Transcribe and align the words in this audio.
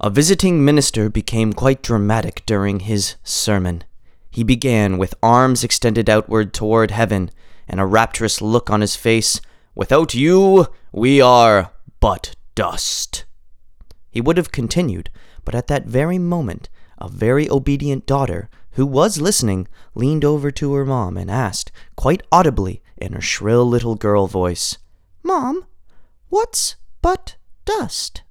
A 0.00 0.10
visiting 0.10 0.64
minister 0.64 1.10
became 1.10 1.52
quite 1.52 1.82
dramatic 1.82 2.44
during 2.46 2.80
his 2.80 3.16
sermon. 3.24 3.82
He 4.30 4.44
began 4.44 4.96
with 4.96 5.16
arms 5.24 5.64
extended 5.64 6.08
outward 6.08 6.54
toward 6.54 6.92
heaven 6.92 7.32
and 7.66 7.80
a 7.80 7.86
rapturous 7.86 8.40
look 8.40 8.70
on 8.70 8.80
his 8.80 8.94
face. 8.94 9.40
Without 9.74 10.14
you, 10.14 10.68
we 10.92 11.20
are 11.20 11.72
but 11.98 12.36
dust. 12.54 13.24
He 14.08 14.20
would 14.20 14.36
have 14.36 14.52
continued, 14.52 15.10
but 15.44 15.56
at 15.56 15.66
that 15.66 15.86
very 15.86 16.18
moment, 16.18 16.68
a 16.98 17.08
very 17.08 17.50
obedient 17.50 18.06
daughter, 18.06 18.48
who 18.72 18.86
was 18.86 19.20
listening, 19.20 19.66
leaned 19.96 20.24
over 20.24 20.52
to 20.52 20.74
her 20.74 20.86
mom 20.86 21.16
and 21.16 21.28
asked, 21.28 21.72
quite 21.96 22.22
audibly 22.30 22.82
in 22.96 23.14
her 23.14 23.20
shrill 23.20 23.64
little 23.64 23.96
girl 23.96 24.28
voice, 24.28 24.78
Mom, 25.24 25.66
what's 26.28 26.76
but 27.02 27.34
dust? 27.64 28.22